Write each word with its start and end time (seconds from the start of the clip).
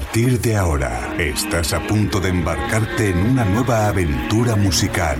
Partir 0.00 0.40
de 0.40 0.56
ahora, 0.56 1.14
estás 1.18 1.74
a 1.74 1.86
punto 1.86 2.20
de 2.20 2.30
embarcarte 2.30 3.10
en 3.10 3.18
una 3.18 3.44
nueva 3.44 3.86
aventura 3.86 4.56
musical. 4.56 5.18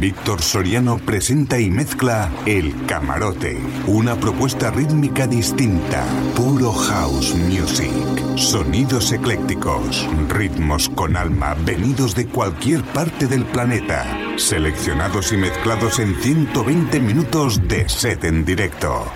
Víctor 0.00 0.42
Soriano 0.42 0.98
presenta 0.98 1.60
y 1.60 1.70
mezcla 1.70 2.30
El 2.44 2.74
Camarote, 2.86 3.56
una 3.86 4.16
propuesta 4.16 4.70
rítmica 4.72 5.28
distinta, 5.28 6.04
puro 6.34 6.72
house 6.72 7.34
music, 7.36 7.92
sonidos 8.36 9.12
eclécticos, 9.12 10.06
ritmos 10.28 10.88
con 10.88 11.16
alma 11.16 11.54
venidos 11.64 12.16
de 12.16 12.26
cualquier 12.26 12.82
parte 12.82 13.28
del 13.28 13.44
planeta, 13.44 14.04
seleccionados 14.36 15.32
y 15.32 15.36
mezclados 15.36 16.00
en 16.00 16.16
120 16.16 17.00
minutos 17.00 17.68
de 17.68 17.88
set 17.88 18.24
en 18.24 18.44
directo. 18.44 19.06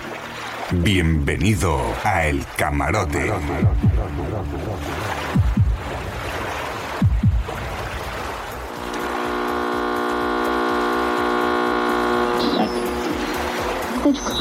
Bienvenido 0.73 1.81
a 2.05 2.27
El 2.27 2.45
Camarote. 2.55 3.29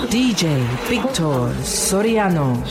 DJ 0.08 0.62
Víctor 0.88 1.52
Soriano. 1.64 2.62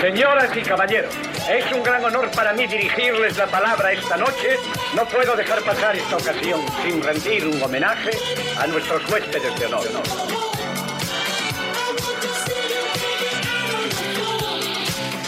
Señoras 0.00 0.56
y 0.56 0.62
caballeros, 0.62 1.14
es 1.50 1.70
un 1.72 1.82
gran 1.82 2.02
honor 2.02 2.30
para 2.30 2.54
mí 2.54 2.66
dirigirles 2.66 3.36
la 3.36 3.46
palabra 3.46 3.92
esta 3.92 4.16
noche. 4.16 4.56
No 4.96 5.04
puedo 5.04 5.36
dejar 5.36 5.60
pasar 5.60 5.94
esta 5.94 6.16
ocasión 6.16 6.62
sin 6.82 7.02
rendir 7.02 7.46
un 7.46 7.62
homenaje 7.62 8.10
a 8.58 8.66
nuestros 8.66 9.06
huéspedes 9.10 9.60
de 9.60 9.66
honor. 9.66 9.86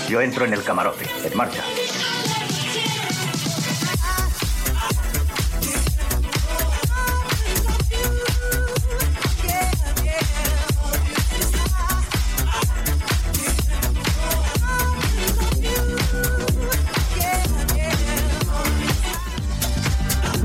Yo 0.08 0.20
entro 0.22 0.46
en 0.46 0.54
el 0.54 0.64
camarote. 0.64 1.04
En 1.22 1.36
marcha. 1.36 1.62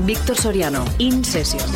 Víctor 0.08 0.38
Soriano, 0.38 0.86
In 0.96 1.22
Sessions. 1.22 1.68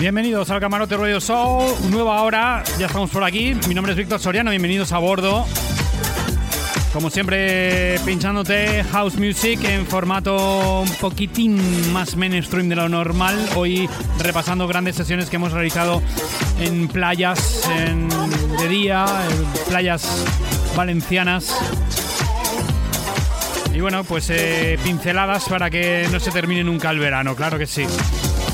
Bienvenidos 0.00 0.50
al 0.50 0.58
Camarote 0.58 0.96
Radio 0.96 1.20
Show, 1.20 1.78
nueva 1.88 2.22
hora, 2.22 2.64
ya 2.80 2.86
estamos 2.86 3.10
por 3.10 3.22
aquí. 3.22 3.54
Mi 3.68 3.76
nombre 3.76 3.92
es 3.92 3.96
Víctor 3.96 4.18
Soriano, 4.18 4.50
bienvenidos 4.50 4.90
a 4.90 4.98
bordo. 4.98 5.46
Como 6.92 7.08
siempre, 7.08 8.00
pinchándote 8.04 8.82
house 8.84 9.16
music 9.16 9.62
en 9.64 9.86
formato 9.86 10.80
un 10.80 10.88
poquitín 10.96 11.92
más 11.92 12.16
mainstream 12.16 12.68
de 12.68 12.74
lo 12.74 12.88
normal. 12.88 13.36
Hoy 13.54 13.88
repasando 14.18 14.66
grandes 14.66 14.96
sesiones 14.96 15.30
que 15.30 15.36
hemos 15.36 15.52
realizado 15.52 16.02
en 16.58 16.88
playas 16.88 17.62
de 18.58 18.68
día, 18.68 19.06
en 19.30 19.68
playas 19.68 20.26
valencianas. 20.76 21.54
Y 23.72 23.80
bueno, 23.80 24.02
pues 24.02 24.28
eh, 24.30 24.76
pinceladas 24.82 25.48
para 25.48 25.70
que 25.70 26.08
no 26.10 26.18
se 26.18 26.32
termine 26.32 26.64
nunca 26.64 26.90
el 26.90 26.98
verano, 26.98 27.36
claro 27.36 27.56
que 27.56 27.66
sí. 27.66 27.86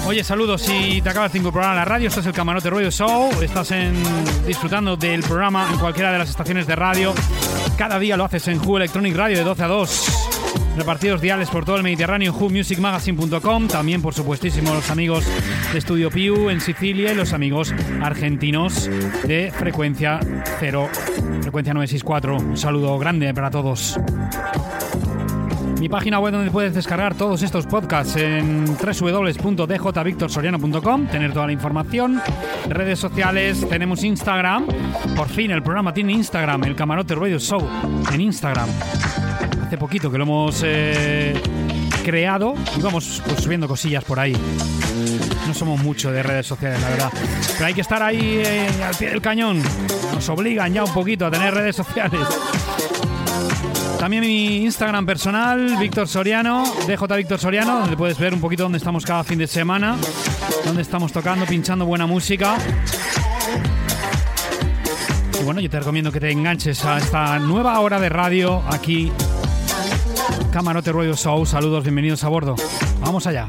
Oye, 0.07 0.23
saludos. 0.23 0.63
Si 0.63 1.01
te 1.01 1.09
acabas 1.09 1.33
de 1.33 1.39
incorporar 1.39 1.73
a 1.73 1.75
la 1.75 1.85
radio, 1.85 2.09
esto 2.09 2.21
es 2.21 2.27
el 2.27 2.33
Camarote 2.33 2.71
Radio 2.71 2.91
Show. 2.91 3.43
Estás 3.43 3.73
en, 3.73 3.95
disfrutando 4.47 4.97
del 4.97 5.23
programa 5.23 5.69
en 5.73 5.79
cualquiera 5.79 6.13
de 6.13 6.19
las 6.19 6.31
estaciones 6.31 6.67
de 6.67 6.77
radio. 6.77 7.13
Cada 7.77 7.99
día 7.99 8.17
lo 8.17 8.25
haces 8.25 8.49
en 8.49 8.59
Who 8.59 8.79
Electronic 8.79 9.15
Radio 9.15 9.37
de 9.37 9.45
12 9.45 9.63
a 9.63 9.69
2. 9.69 10.29
Repartidos 10.79 11.21
diales 11.21 11.51
por 11.51 11.67
todo 11.67 11.77
el 11.77 11.83
Mediterráneo 11.83 12.33
en 12.33 12.43
whomusicmagazine.com. 12.43 13.69
También, 13.69 14.01
por 14.01 14.15
supuestísimo, 14.15 14.73
los 14.73 14.91
amigos 14.91 15.27
de 15.73 15.79
Estudio 15.79 16.11
Piu 16.11 16.49
en 16.49 16.63
Sicilia 16.63 17.13
y 17.13 17.15
los 17.15 17.35
amigos 17.35 17.75
argentinos 18.03 18.89
de 19.25 19.53
Frecuencia 19.55 20.21
0, 20.59 20.89
Frecuencia 21.43 21.75
964. 21.75 22.37
Un 22.37 22.57
saludo 22.57 22.99
grande 22.99 23.33
para 23.35 23.51
todos. 23.51 23.99
Mi 25.81 25.89
página 25.89 26.19
web 26.19 26.33
donde 26.33 26.51
puedes 26.51 26.75
descargar 26.75 27.15
todos 27.15 27.43
estos 27.43 27.67
podcasts 27.67 28.17
en 28.17 28.65
www.djvictorsoriano.com, 28.65 31.07
tener 31.07 31.33
toda 31.33 31.47
la 31.47 31.53
información, 31.53 32.21
redes 32.69 32.99
sociales, 32.99 33.65
tenemos 33.69 34.03
Instagram, 34.03 34.67
por 35.15 35.29
fin 35.29 35.51
el 35.51 35.63
programa 35.63 35.93
tiene 35.93 36.15
Instagram, 36.15 36.65
el 36.65 36.75
Camarote 36.75 37.15
Radio 37.15 37.39
Show 37.39 37.61
en 38.13 38.21
Instagram. 38.21 38.69
Hace 39.67 39.77
poquito 39.77 40.11
que 40.11 40.17
lo 40.17 40.25
hemos 40.25 40.63
eh, 40.65 41.35
creado 42.05 42.55
y 42.77 42.81
vamos 42.81 43.23
pues, 43.27 43.43
subiendo 43.43 43.69
cosillas 43.69 44.05
por 44.05 44.19
ahí. 44.19 44.35
No 45.47 45.53
somos 45.53 45.83
mucho 45.83 46.11
de 46.11 46.23
redes 46.23 46.47
sociales, 46.47 46.81
la 46.81 46.89
verdad. 46.89 47.13
Pero 47.53 47.67
hay 47.67 47.75
que 47.75 47.83
estar 47.83 48.03
ahí 48.03 48.41
eh, 48.45 48.69
al 48.83 48.95
pie 48.95 49.11
del 49.11 49.21
cañón. 49.21 49.63
Nos 50.15 50.27
obligan 50.29 50.73
ya 50.73 50.85
un 50.85 50.95
poquito 50.95 51.27
a 51.27 51.31
tener 51.31 51.53
redes 51.53 51.77
sociales. 51.77 52.21
También 54.07 54.23
mi 54.23 54.59
Instagram 54.59 55.05
personal, 55.05 55.79
Víctor 55.81 56.07
Soriano, 56.07 56.63
DJ 56.87 57.17
Víctor 57.17 57.41
Soriano, 57.41 57.81
donde 57.81 57.97
puedes 57.97 58.17
ver 58.17 58.33
un 58.35 58.41
poquito 58.41 58.63
dónde 58.63 58.79
estamos 58.79 59.05
cada 59.05 59.25
fin 59.25 59.37
de 59.37 59.49
semana, 59.49 59.97
dónde 60.65 60.83
estamos 60.83 61.11
tocando, 61.11 61.45
pinchando 61.45 61.85
buena 61.85 62.07
música. 62.07 62.57
Y 65.41 65.43
bueno, 65.43 65.61
yo 65.61 65.69
te 65.69 65.81
recomiendo 65.81 66.13
que 66.13 66.21
te 66.21 66.31
enganches 66.31 66.85
a 66.85 66.99
esta 66.99 67.41
nueva 67.41 67.81
hora 67.81 67.99
de 67.99 68.09
radio 68.09 68.63
aquí. 68.69 69.11
Camarote 70.53 70.93
Radio 70.93 71.17
Show, 71.17 71.45
saludos, 71.45 71.83
bienvenidos 71.83 72.23
a 72.23 72.29
bordo. 72.29 72.55
Vamos 73.01 73.27
allá. 73.27 73.49